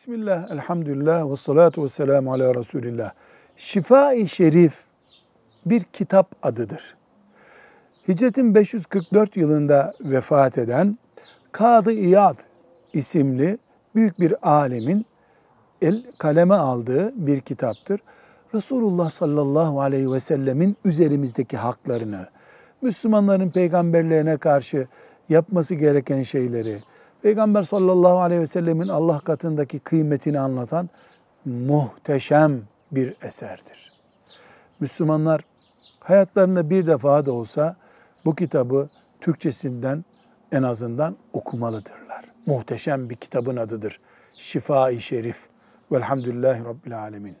[0.00, 3.12] Bismillah, elhamdülillah ve salatu ve selamu ala Resulillah.
[3.56, 4.84] Şifa-i Şerif
[5.66, 6.96] bir kitap adıdır.
[8.08, 10.98] Hicretin 544 yılında vefat eden
[11.52, 12.38] Kadı İyad
[12.92, 13.58] isimli
[13.94, 15.06] büyük bir alemin
[15.82, 18.00] el kaleme aldığı bir kitaptır.
[18.54, 22.26] Resulullah sallallahu aleyhi ve sellemin üzerimizdeki haklarını,
[22.82, 24.86] Müslümanların peygamberlerine karşı
[25.28, 26.78] yapması gereken şeyleri,
[27.22, 30.88] Peygamber sallallahu aleyhi ve sellemin Allah katındaki kıymetini anlatan
[31.44, 33.92] muhteşem bir eserdir.
[34.80, 35.44] Müslümanlar
[36.00, 37.76] hayatlarında bir defa da olsa
[38.24, 38.88] bu kitabı
[39.20, 40.04] Türkçesinden
[40.52, 42.24] en azından okumalıdırlar.
[42.46, 44.00] Muhteşem bir kitabın adıdır.
[44.38, 45.36] Şifa-i Şerif.
[45.92, 47.36] Velhamdülillahi Rabbil Alemin.